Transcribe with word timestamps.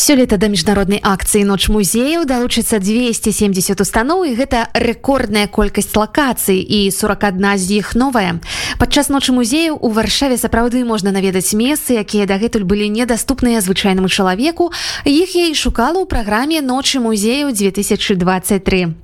Сёлета 0.00 0.38
да 0.40 0.48
міжнароднай 0.48 0.96
акцыі 1.04 1.44
ноч 1.44 1.68
музеяў 1.68 2.24
далучыцца 2.24 2.78
270 2.80 3.84
устаноў 3.84 4.24
і 4.24 4.32
гэта 4.32 4.72
рэкордная 4.72 5.44
колькасць 5.44 5.92
лакацый 5.92 6.56
і 6.56 6.88
41 6.88 7.44
з 7.60 7.84
іх 7.84 7.92
новая. 7.92 8.40
Падчас 8.80 9.12
ночы 9.12 9.36
музеяў 9.36 9.76
у 9.76 9.92
варшаве 9.92 10.40
сапраўды 10.40 10.88
можна 10.88 11.12
наведаць 11.12 11.52
месцы, 11.52 12.00
якія 12.00 12.24
дагэтуль 12.24 12.64
былі 12.64 12.88
недаступныя 12.88 13.60
звычайнаму 13.60 14.08
чалавеку. 14.08 14.72
Іх 15.04 15.36
я 15.36 15.52
і 15.52 15.54
шукала 15.54 16.00
ў 16.00 16.08
праграме 16.08 16.64
ночы 16.64 16.96
музеяў 16.96 17.52
2023. 17.52 18.96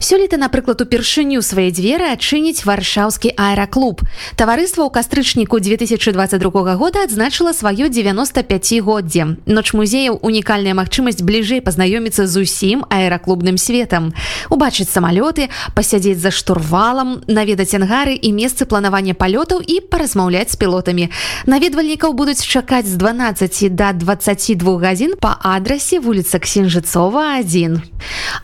Сёлета, 0.00 0.36
напрыклад, 0.36 0.80
упершыню 0.80 1.42
свае 1.42 1.70
дзверы 1.70 2.08
адчыніць 2.12 2.64
варшаўскі 2.64 3.34
аэраклуб. 3.36 4.00
Таварыства 4.36 4.86
ў 4.86 4.90
кастрычніку 4.90 5.60
2022 5.60 6.74
года 6.76 7.04
адзначыла 7.04 7.52
сваё 7.52 7.92
95годдзе. 7.92 9.36
Ноч 9.46 9.72
музеяў 9.76 10.18
унікальная 10.22 10.74
магчымасць 10.74 11.20
бліжэй 11.20 11.60
пазнаёміцца 11.60 12.26
з 12.26 12.34
усім 12.42 12.84
аэраклубным 12.88 13.60
светам. 13.60 14.14
Убачыць 14.48 14.88
самалёты, 14.88 15.52
пасядзець 15.74 16.18
за 16.18 16.30
штурвалам, 16.30 17.20
наведаць 17.28 17.74
ангары 17.74 18.16
і 18.16 18.32
месцы 18.32 18.64
планавання 18.64 19.14
палётаў 19.14 19.60
і 19.60 19.80
паразмаўляць 19.90 20.52
з 20.52 20.56
пілотамі. 20.56 21.10
Наведвальнікаў 21.46 22.16
будуць 22.16 22.42
чакаць 22.42 22.88
з 22.88 22.96
12 22.96 23.74
до 23.76 23.92
22 23.92 24.78
гадзін 24.80 25.14
па 25.20 25.36
адрасе 25.42 26.00
вуліца 26.00 26.38
Ксенжыцова 26.38 27.38
1. 27.44 27.82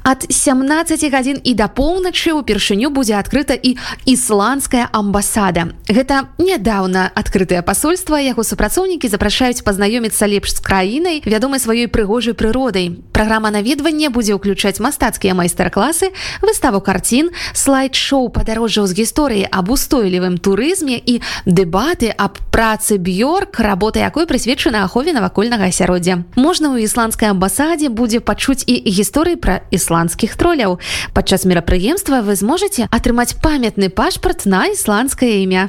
Ад 0.03 0.27
17 0.29 1.06
гадзін 1.11 1.41
і 1.45 1.53
да 1.55 1.69
поўначы 1.69 2.35
ўпершыню 2.37 2.91
будзе 2.91 3.17
адкрыта 3.17 3.55
і 3.55 3.77
ісландская 4.05 4.89
амбасада. 4.93 5.75
Гэта 5.89 6.31
нядаўна 6.39 7.11
адкрытае 7.15 7.63
пасольства 7.63 8.19
яго 8.21 8.45
супрацоўнікі 8.45 9.09
запрашаюць 9.09 9.63
пазнаёміцца 9.63 10.27
лепш 10.27 10.57
з 10.57 10.61
краінай, 10.61 11.23
вядомай 11.27 11.61
сваёй 11.61 11.87
прыгожай 11.87 12.35
прыродай. 12.35 12.97
Праграма 13.13 13.51
наведвання 13.51 14.11
будзе 14.11 14.35
ўключаць 14.37 14.81
мастацкія 14.81 15.35
майстар-класы, 15.35 16.13
выставу 16.43 16.81
карцін, 16.81 17.31
слайд-шоу 17.53 18.29
падарожжаў 18.29 18.87
з 18.87 18.93
гісторыі 19.01 19.49
аб 19.51 19.71
устойлівым 19.71 20.39
турызме 20.39 21.01
і 21.01 21.21
дэбаты 21.47 22.13
аб 22.13 22.39
працы 22.51 22.99
б'ёрк, 22.99 23.61
работа 23.61 24.01
якой 24.01 24.27
прысвечана 24.27 24.85
ахове 24.85 25.13
навакольнага 25.13 25.69
асяроддзя. 25.69 26.25
Можна 26.37 26.73
ў 26.73 26.85
ісландскай 26.85 27.31
амбасадзе 27.33 27.89
будзе 27.89 28.21
пачуць 28.21 28.65
і 28.67 28.75
гісторыі 28.87 29.37
пра 29.37 29.61
ісландскіх 29.71 30.37
троляў. 30.37 30.79
Падчас 31.13 31.45
мерапрыемства 31.45 32.23
вы 32.23 32.37
зможаце 32.37 32.89
атрымаць 32.91 33.39
памятны 33.43 33.89
пашпарт 33.89 34.47
на 34.47 34.67
ісландскае 34.73 35.43
імя. 35.45 35.69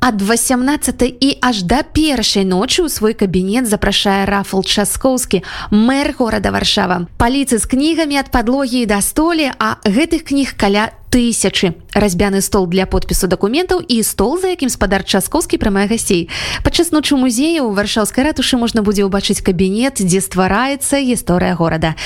Ад 0.00 0.22
18 0.22 1.02
і 1.20 1.38
аж 1.40 1.62
да 1.64 1.82
першай 1.82 2.44
ночы 2.44 2.84
ў 2.84 2.88
свой 2.92 3.14
кабінет 3.16 3.66
запрашае 3.66 4.28
рафал 4.28 4.62
часкоўскі 4.62 5.40
мэр 5.72 6.12
горада 6.14 6.52
варшава 6.52 7.08
паліцы 7.18 7.58
з 7.58 7.66
кнігамі 7.66 8.20
ад 8.20 8.28
падлогі 8.30 8.84
да 8.86 9.00
столі 9.00 9.50
а 9.58 9.80
гэтых 9.82 10.28
кніг 10.28 10.54
каля 10.60 10.92
тысячы 11.16 11.72
разбяны 11.94 12.42
стол 12.44 12.66
для 12.68 12.84
подпісу 12.84 13.24
дакументаў 13.24 13.80
і 13.80 14.02
стол 14.04 14.36
за 14.36 14.52
якім 14.52 14.68
спадар 14.68 15.00
часкоўскі 15.00 15.56
прымае 15.56 15.88
гасцей 15.88 16.28
падчас 16.60 16.92
ночы 16.92 17.16
музея 17.16 17.64
у 17.64 17.72
варшаўскай 17.72 18.28
ратушы 18.28 18.60
можна 18.60 18.84
будзе 18.84 19.08
ўбачыць 19.08 19.40
кабінет 19.40 19.96
дзе 19.96 20.20
ствараецца 20.20 21.00
гісторыя 21.00 21.56
горада 21.56 21.96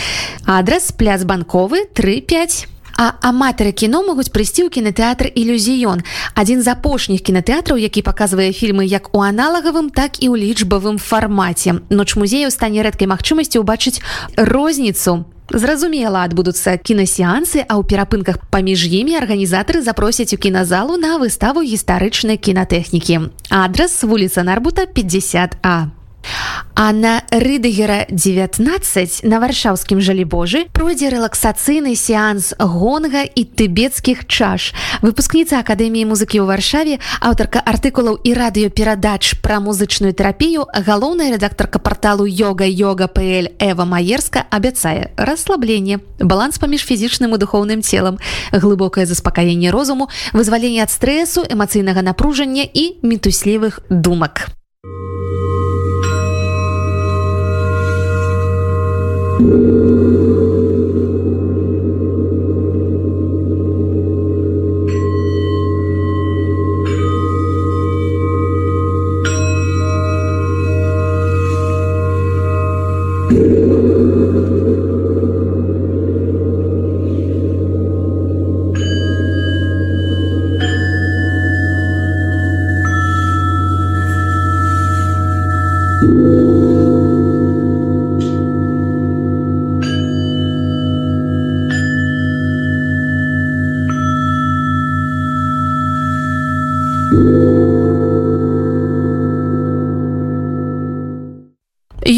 адрес 0.47 0.95
пляц 0.95 1.27
банковы 1.27 1.91
35 1.91 2.71
А 3.01 3.17
аматары 3.25 3.73
кіно 3.73 4.03
могуць 4.05 4.29
прыйсці 4.29 4.69
ў 4.69 4.69
кінотэатр 4.69 5.33
ілюзіён. 5.33 6.05
Адзін 6.37 6.61
з 6.61 6.69
апошніх 6.69 7.25
кінотэатраў, 7.25 7.81
які 7.81 8.05
паказвае 8.05 8.53
фільмы 8.53 8.85
як 8.85 9.09
у 9.17 9.25
аналагавым, 9.25 9.89
так 9.89 10.21
і 10.21 10.29
ў 10.29 10.37
лічбавым 10.37 11.01
фармаце. 11.01 11.81
Ноч 11.89 12.13
музею 12.21 12.53
стане 12.53 12.85
рэдкай 12.85 13.09
магчымасці 13.09 13.65
ўбачыць 13.65 14.05
розніцу. 14.37 15.25
Зразумела, 15.51 16.23
адбудуцца 16.23 16.79
кінасеансы, 16.79 17.67
а 17.67 17.75
ў 17.75 17.83
перапынках 17.83 18.39
паміж 18.55 18.87
імі 18.87 19.19
арганізатары 19.19 19.83
запросяць 19.83 20.31
у 20.31 20.39
кіназалу 20.39 20.95
на 20.95 21.19
выставу 21.19 21.67
гістарычнай 21.67 22.39
кінатэхнікі. 22.39 23.35
Адрас 23.51 23.99
вуліца 24.07 24.47
Нарбута 24.47 24.87
50А. 24.87 26.00
А 26.75 26.93
на 26.93 27.23
рыдагера 27.31 28.07
19 28.09 29.25
на 29.25 29.41
варшаўскім 29.41 30.01
жалібожы 30.01 30.65
пройдзе 30.73 31.11
рэлаксацыйны 31.13 31.93
сеанс 31.93 32.55
гонга 32.57 33.27
і 33.27 33.43
тыбецкіх 33.45 34.25
чаш. 34.25 34.73
Выпускніца 35.05 35.61
акадэміі 35.61 36.09
музыкі 36.09 36.41
ў 36.41 36.47
варшаве, 36.49 36.97
аўтарка 37.21 37.61
артыкулаў 37.61 38.21
і 38.25 38.33
радыёперадач 38.33 39.41
пра 39.45 39.61
музычную 39.61 40.15
тэрапію, 40.17 40.65
галоўная 40.73 41.37
рэдактарка 41.37 41.83
порталу 41.83 42.25
йога 42.25 42.65
йога 42.65 43.13
пл 43.13 43.53
Эва 43.61 43.85
Маерска 43.85 44.47
абяцае 44.49 45.13
расслабленне, 45.21 46.01
баланс 46.21 46.57
паміж 46.57 46.87
фізічным 46.89 47.37
і 47.37 47.41
духоўным 47.43 47.83
целам, 47.83 48.17
глыбокае 48.53 49.05
заспакаенне 49.05 49.69
розуму, 49.69 50.09
вызваленне 50.33 50.81
ад 50.81 50.91
стрэсу, 50.91 51.45
эмацыйнага 51.45 52.01
напружання 52.01 52.65
і 52.65 53.01
мітуслівых 53.03 53.85
думак. 53.91 54.60
Thank 59.41 59.53
mm 59.53 59.59
-hmm. 59.59 59.71
you. 86.45 86.50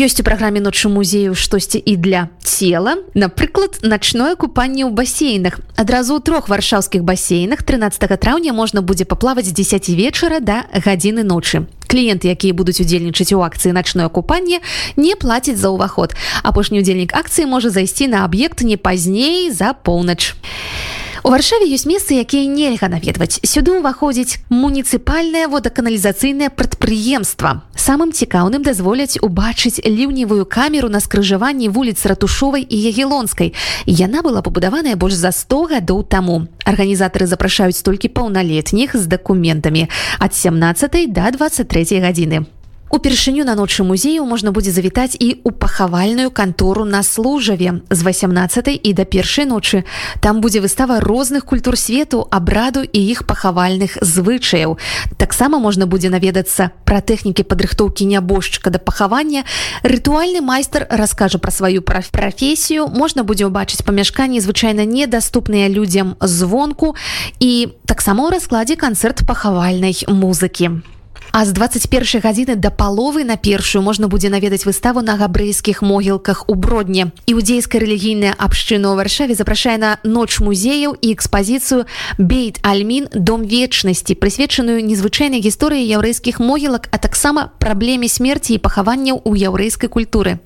Ёсць 0.02 0.20
у 0.20 0.24
праграме 0.24 0.60
ночы 0.60 0.92
музею 0.92 1.34
штосьці 1.34 1.78
і 1.78 1.96
для 1.96 2.28
цела 2.44 3.00
напрыклад 3.14 3.80
начное 3.80 4.36
купанне 4.36 4.84
ў 4.84 4.92
басейнах 4.92 5.64
адразу 5.80 6.20
ў 6.20 6.20
трох 6.20 6.52
варшаўскіх 6.52 7.08
басейнах 7.08 7.64
13 7.64 8.04
траўня 8.20 8.52
можна 8.52 8.84
будзе 8.84 9.08
паплаваць 9.08 9.48
з 9.48 9.56
10 9.56 9.88
вечара 9.96 10.44
да 10.44 10.68
гадзіны 10.76 11.24
ночы 11.24 11.64
кліенты 11.88 12.28
якія 12.28 12.52
будуць 12.52 12.84
удзельнічаць 12.84 13.32
у 13.32 13.40
акцыі 13.40 13.72
начное 13.72 14.12
купанне 14.12 14.60
не 15.00 15.16
плацяць 15.16 15.56
за 15.56 15.72
ўваход 15.72 16.12
апошні 16.44 16.84
удзельнік 16.84 17.16
акцыі 17.16 17.48
можа 17.48 17.72
зайсці 17.72 18.12
на 18.12 18.28
аб'ект 18.28 18.60
не 18.60 18.76
пазней 18.76 19.48
за 19.48 19.72
поўнач 19.72 20.36
а 20.36 21.01
У 21.22 21.30
варшаве 21.30 21.70
ёсць 21.70 21.86
месцы, 21.86 22.18
якія 22.18 22.50
нельга 22.50 22.90
наведваць. 22.90 23.38
Сюды 23.46 23.78
ўваходзіць 23.78 24.42
муніцыпальнае 24.50 25.46
водаканалізацыйнае 25.46 26.50
прадпрыемства. 26.50 27.62
Самым 27.78 28.10
цікаўным 28.10 28.66
дазволяць 28.66 29.22
убачыць 29.22 29.78
ліўневую 29.86 30.42
камеру 30.50 30.90
на 30.90 30.98
скрыжаванні 30.98 31.70
вуліц 31.70 32.02
ратушовай 32.10 32.66
і 32.66 32.76
ягелонскай. 32.90 33.54
Яна 33.86 34.26
была 34.26 34.42
пабудаваная 34.42 34.98
больш 34.98 35.14
за 35.14 35.30
100 35.30 35.78
гадоў 35.78 36.02
таму. 36.02 36.50
Арганізатары 36.66 37.30
запрашаюць 37.30 37.86
толькі 37.86 38.10
паўналетніх 38.10 38.98
з 38.98 39.06
дакументамі 39.06 39.86
ад 40.18 40.34
17 40.34 41.06
до 41.06 41.30
23 41.38 42.02
гадзіны. 42.02 42.50
Упершыню 42.92 43.44
на 43.44 43.54
ночы 43.54 43.82
музею 43.84 44.26
можна 44.28 44.52
будзе 44.52 44.68
завітаць 44.68 45.16
і 45.16 45.40
ў 45.40 45.56
пахавальную 45.56 46.28
кантору 46.28 46.84
на 46.84 47.00
служаве 47.00 47.80
з 47.88 48.00
18 48.04 48.68
і 48.68 48.92
да 48.92 49.08
першай 49.08 49.48
ночы. 49.48 49.88
Там 50.20 50.44
будзе 50.44 50.60
выстава 50.60 51.00
розных 51.00 51.48
культур 51.48 51.80
свету, 51.80 52.28
абраду 52.28 52.84
і 52.84 53.00
іх 53.00 53.24
пахавальных 53.24 53.96
звычаяў. 54.04 54.76
Таксама 55.16 55.56
можна 55.56 55.88
будзе 55.88 56.12
наведацца 56.12 56.68
пра 56.84 57.00
тэхнікі 57.00 57.48
падрыхтоўкі 57.48 58.04
нябожчыка 58.04 58.68
да 58.68 58.76
пахавання. 58.76 59.48
Рытуальны 59.80 60.44
майстар 60.44 60.84
раскажа 60.92 61.40
пра 61.40 61.48
сваю 61.48 61.80
прафесію, 61.80 62.92
можна 62.92 63.24
будзе 63.24 63.48
ўбачыць 63.48 63.88
памяшканні 63.88 64.44
звычайна 64.44 64.84
недаступныя 64.84 65.72
людзям 65.72 66.20
звонку 66.20 66.92
і 67.40 67.72
таксама 67.88 68.28
ў 68.28 68.36
раскладзе 68.36 68.76
канцэрт 68.76 69.24
пахавальнай 69.24 69.96
музыкі. 70.12 70.91
А 71.32 71.46
з 71.46 71.52
21 71.56 72.20
гадзіны 72.20 72.56
да 72.60 72.68
паловы 72.68 73.24
на 73.24 73.40
першую 73.40 73.80
можна 73.80 74.04
будзе 74.04 74.28
наведаць 74.28 74.68
выставу 74.68 75.00
на 75.00 75.16
габрэйскіх 75.16 75.80
могілках 75.80 76.44
у 76.44 76.54
бродні. 76.54 77.08
Іудзейская 77.24 77.80
рэлігійная 77.80 78.36
абшчына 78.36 78.92
ў 78.92 79.00
варшаве 79.00 79.32
запрашае 79.32 79.80
на 79.80 79.96
ноч 80.04 80.44
музеяў 80.44 80.92
і 80.92 81.08
экспазіцыю 81.16 81.88
Бейт 82.20 82.60
Альмін 82.60 83.08
дом 83.16 83.48
вечнасці, 83.48 84.12
прысвечаную 84.12 84.84
незвычайнай 84.84 85.40
гісторыі 85.40 85.80
яўрэйскіх 85.80 86.36
могілак, 86.36 86.92
а 86.92 87.00
таксама 87.00 87.48
праблеме 87.56 88.12
смерці 88.12 88.52
і 88.52 88.60
пахаванняў 88.60 89.24
у 89.24 89.32
яўрэйскай 89.32 89.88
культуры. 89.88 90.36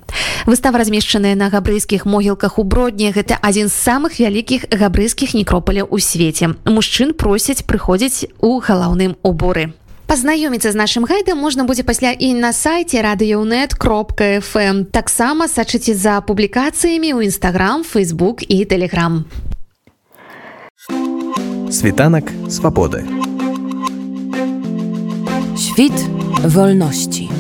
Выстава 0.47 0.79
размешчаная 0.79 1.35
на 1.35 1.51
габрэйскіх 1.51 2.07
могілках 2.07 2.63
у 2.63 2.63
бродні 2.63 3.11
гэта 3.11 3.35
адзін 3.43 3.67
з 3.67 3.75
самых 3.75 4.23
вялікіх 4.23 4.71
габрэйскіх 4.71 5.35
некропаляў 5.35 5.91
у 5.91 5.99
свеце. 5.99 6.55
Мужчын 6.63 7.11
просяць 7.11 7.67
прыходзіць 7.67 8.31
у 8.39 8.63
галаўным 8.63 9.19
уборы. 9.27 9.75
Пазнаёміцца 10.07 10.71
з 10.71 10.79
нашым 10.79 11.03
гайдам 11.03 11.43
можна 11.43 11.67
будзе 11.67 11.83
пасля 11.83 12.15
і 12.15 12.31
на 12.39 12.55
сайце 12.55 13.03
радыёнет 13.03 13.75
кропка 13.75 14.39
фм 14.39 14.87
таксама 14.87 15.51
сачыце 15.51 15.99
за 15.99 16.23
публікацыямі 16.23 17.11
ў 17.11 17.27
нстаграм 17.27 17.83
фейсбук 17.83 18.47
і 18.47 18.63
телеграм. 18.71 19.27
Світанак 21.71 22.31
свабоды. 22.47 23.03
Świt 25.59 25.99
wolności. 26.55 27.36